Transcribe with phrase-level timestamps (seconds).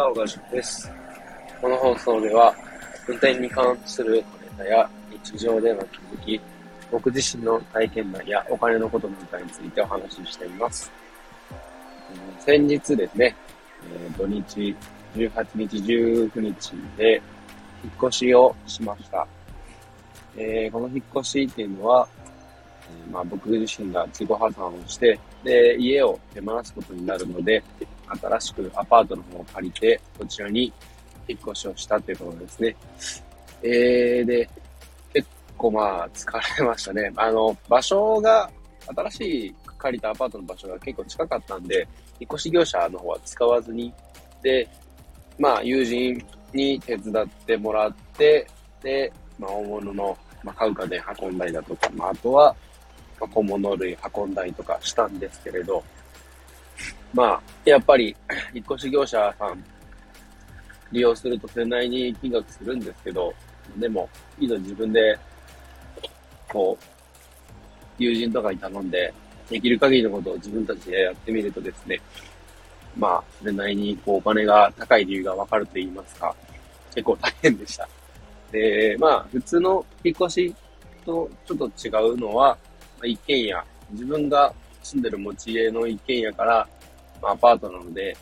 [0.00, 0.90] は、小川淳です。
[1.60, 2.54] この放送では、
[3.06, 4.24] 運転に関するネ
[4.56, 6.40] タや日常での気づき、
[6.90, 10.90] 僕自身の体験談やお金のことなんかについてお話ししています。
[12.38, 13.36] 先日ですね、
[13.94, 14.74] え土日
[15.14, 17.22] 18日、19日で
[17.84, 19.26] 引っ越しをしました。
[20.36, 22.08] えー、この引っ越しっていうのは、
[23.06, 27.62] え、まあ、僕自身が自己破産をして、で、家を手放すことになるので、
[28.16, 30.72] 新しくアパートの方を借りて、こちらに
[31.28, 32.76] 引っ越しをしたということですね。
[33.62, 34.48] えー、で、
[35.12, 37.12] 結構まあ、疲れましたね。
[37.16, 38.50] あの、場所が、
[38.86, 41.86] 新しい借りたアパートの場所が結構近かったんで、
[42.18, 43.92] 引っ越し業者の方は使わずに、
[44.42, 44.68] で、
[45.38, 46.22] まあ、友人
[46.52, 48.46] に手伝ってもらって、
[48.82, 52.54] で、まあ、大物の、まあ、買う家電運んだりだとか、まあ、あとは、
[53.20, 55.82] ま、小物類運んだりとかしたんですけれど、
[57.12, 58.14] まあ、やっぱり、
[58.54, 59.64] 引っ越し業者さん、
[60.92, 63.32] 利用するとそれなりに金額するんですけど、
[63.76, 65.18] でも、いざ自分で、
[66.48, 66.84] こう、
[67.98, 69.12] 友人とかに頼んで、
[69.48, 72.00] できる限りのことを自分たちでやってみるとですね、
[72.96, 76.34] まあ、それなりにこうお金が高い理由がわかると言いますか、
[76.94, 77.88] 結構大変でした。
[78.52, 80.54] で、まあ、普通の引っ越し
[81.04, 82.56] とちょっと違うのは、
[83.02, 86.66] 一軒家、自分が住んでる持ち家の一軒家から、
[87.22, 88.16] まあ、アパートなので、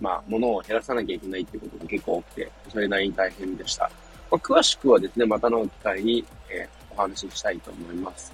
[0.00, 3.90] まあ、物を減らさなきゃいけないっていうことが結構多くて、それなりに大変でした。
[4.30, 8.32] まあ、詳しくはですね、またの機会に、えー、お話ししたいと思います。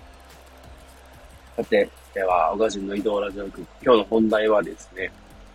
[1.57, 5.11] さて、では、小川人の移動ラジオ局、今日の本題はですね、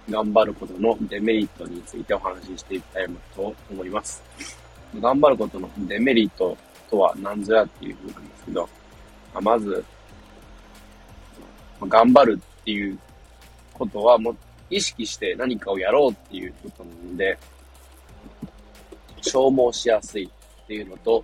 [0.09, 4.23] 頑張ることのデメリットについてお話ししていきたいと思います。
[4.99, 6.57] 頑張ることのデメリット
[6.89, 8.69] とは何ぞやっていうふうなんですけど、
[9.33, 9.83] ままず、
[11.85, 12.97] 頑張るっていう
[13.73, 14.37] ことはもう
[14.69, 17.37] 意識して何かをやろうっていうことなので、
[19.21, 21.23] 消耗しやすいっていうのと、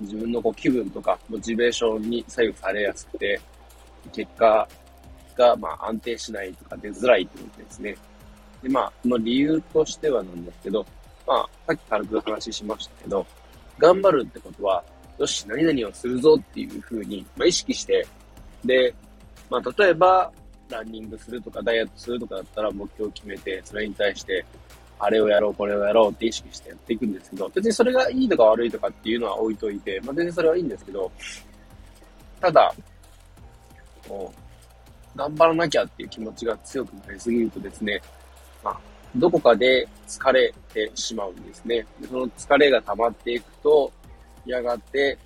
[0.00, 3.40] 自分のこう気分とかモチベーションに左右されやすくて、
[4.12, 4.68] 結果
[5.36, 7.96] がまあ安定しないとか出づらいってことですね。
[8.62, 10.86] で、まあ、その理由としてはなんですけど、
[11.26, 13.26] まあ、さっき軽く話しましたけど、
[13.78, 14.82] 頑張るってことは、
[15.18, 18.06] よし、何々をするぞっていうふうに、まあ、意識して、
[18.64, 18.94] で、
[19.52, 20.32] まあ、例えば、
[20.70, 24.42] ランニングするとか、ダイエットするとかだったら目標を決めて、それに対して、
[24.98, 31.12] あれをやろう、これをやろうって意識してやっていくんですけど、別にそれがいいとか悪いとかっていうのは置いといて、まあ、全然それはいいんですけど、
[32.40, 32.74] ただ、
[34.08, 34.32] こ
[35.14, 38.00] う、頑張らなきゃっていう気持ちが強くなりすぎるとですね、
[38.64, 38.80] まあ、
[39.16, 41.84] どこかで疲れてしまうんですね。
[42.00, 43.92] でその疲れが溜まっていくと、
[44.46, 45.18] やがて、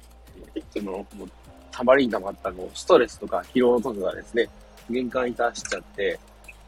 [0.71, 1.29] その、もう、
[1.77, 4.49] 溜まりに溜まったの、ストレスとか疲労とかがですね、
[4.89, 6.19] 限界に達しちゃって、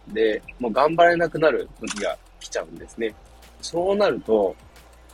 [0.08, 3.14] で、もう頑張れなくなる時が来ちゃうんですね。
[3.62, 4.54] そうなると、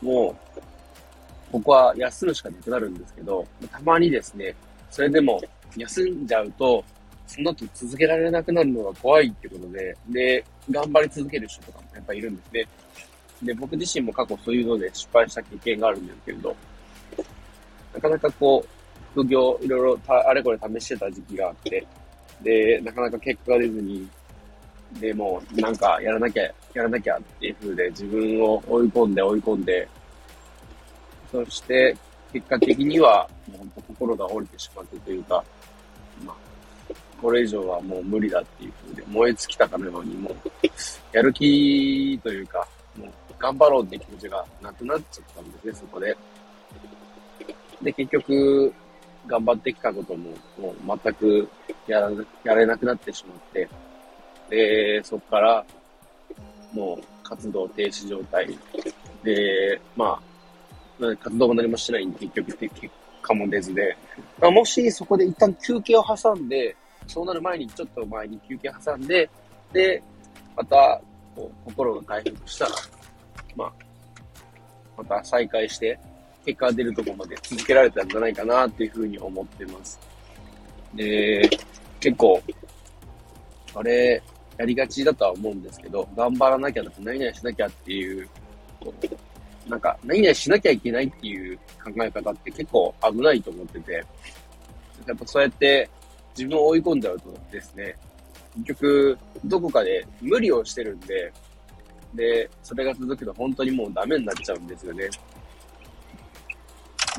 [0.02, 0.60] もう、
[1.52, 4.54] ここは休むしかなくなるんですけど、たまにですね、
[4.90, 5.40] それでも
[5.76, 6.84] 休んじゃうと、
[7.28, 12.66] その後続けられなくなるのが怖いってことで、で、頑張り続ける人とかもやっぱいるんですね。
[13.44, 16.56] で、僕自身も過去そういうので失敗した経験があるんですけれど、
[17.94, 18.83] なかなかこう、
[19.14, 21.86] 副業いろいろたあれこれ試してた時期があって、
[22.42, 24.08] で、なかなか結果が出ずに、
[25.00, 29.88] で、もうなんかやらなきゃ、やらなきゃっていう風で自分を追い込んで追い込んで、
[31.30, 31.96] そして
[32.32, 35.44] 結果的にはもう本当心が折れてしまってというか、
[36.24, 36.36] まあ、
[37.22, 40.34] これ以上はもう無理だっていう風で燃え尽きたかのようにもう、
[41.12, 46.16] やる気というか、もう頑張ろうって気持ちがなくなっちゃったんですね、そこで。
[47.82, 48.72] で、結局、
[49.26, 51.48] 頑張ってきたことも、もう全く
[51.86, 52.10] やら、
[52.44, 53.68] やれなくなってしまって、
[54.50, 55.64] で、そこから、
[56.72, 58.46] もう活動停止状態。
[59.22, 60.20] で、ま
[61.00, 62.92] あ、活動も何もしてないんで、結局、結
[63.22, 63.96] 果も出ずで、
[64.40, 69.28] まあ、もしそこで一旦休憩を挟んで、そうなる前に、ちょっと前に休憩挟んで、
[69.72, 70.02] で、
[70.56, 71.00] また、
[71.34, 72.70] こう、心が回復したら、
[73.56, 73.72] まあ、
[74.96, 75.98] また再開して、
[76.44, 79.98] 結果が出るとこまで続けられたんじゃないかなっていうふうに思ってます。
[80.94, 81.48] で、
[82.00, 82.42] 結構、
[83.74, 84.22] あれ、
[84.56, 88.28] やりがちだとは思うんですけど、頑張らなきゃだとか、何々しなきゃっていう、
[89.68, 94.04] なんか、何々しなきゃいけないっていう考え方って結構危ないと思ってて、
[95.06, 95.88] やっぱそうやって
[96.36, 97.96] 自分を追い込んじゃうとですね、
[98.56, 101.32] 結局、どこかで無理をしてるんで、
[102.14, 105.08] で、それが続くと本当にもうダメになっちゃうんですよね。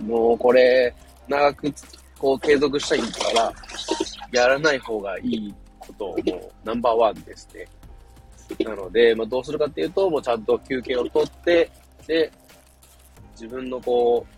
[0.01, 0.93] もうこれ、
[1.27, 1.73] 長く
[2.17, 3.53] こう継続したいから、
[4.31, 7.67] やらない方がいいことをもうナンバーワンですね。
[8.63, 11.69] なので、まあ、どうするかっていうと、もうちゃんと休憩をとって、
[12.05, 12.31] で、
[13.31, 14.35] 自分のこう、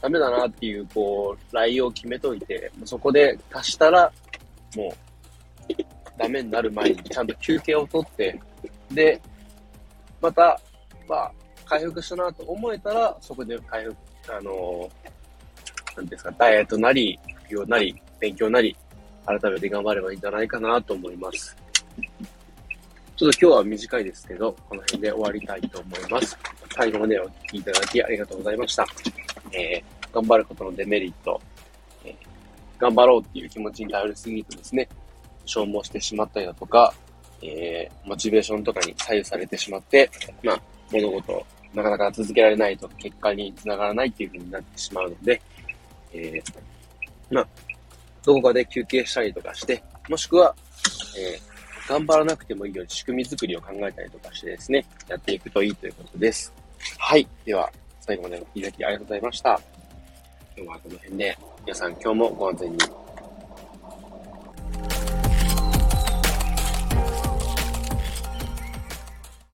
[0.00, 4.12] ダメだなっていう、こう、ラインを決めといて、そこで足したら、
[4.76, 4.94] も
[5.68, 5.72] う、
[6.18, 8.40] ダメになる前にちゃんと休憩をとって、
[8.92, 9.20] で、
[10.20, 10.60] また、
[11.08, 11.32] まあ、
[11.64, 13.96] 回復したなと思えたら、そこで回復、
[14.28, 14.90] あの、
[15.96, 18.76] なんですか、ダイエットなり、副業なり、勉強なり、
[19.24, 21.56] 改めて頑張ればいいんじゃないかなと思います。
[23.16, 26.36] ちょっと今日は短いですけど、この辺で終わりたいと思います。
[26.76, 28.86] 最後までお聞きいただきありがとうございました。
[29.52, 31.40] えー、頑張ることのデメリット、
[32.04, 32.14] えー、
[32.78, 34.88] 頑張ろうっていう気持ちに頼りすぎるとですね、
[35.46, 36.92] 消耗してしまったりだとか、
[37.42, 40.10] えー、モチベーションとかに左右されてしまって、
[40.42, 40.60] まあ、
[40.92, 41.46] 物事を
[41.76, 45.40] なかなか続けられないと結果につながらないっていう風になってしまうので、
[46.14, 47.48] えー、まあ、
[48.24, 50.54] どこかで休憩したりとかして、もしくは、
[51.18, 56.50] えー、頑張らなくてもいいように仕組み作りを考えたりとかしてですね、やっていくといいということです。
[56.96, 57.28] はい。
[57.44, 57.70] では、
[58.00, 59.60] 最後までお聞きいただきありがとうございました。
[60.56, 62.78] 今日はこの辺で、皆さん今日もご安全に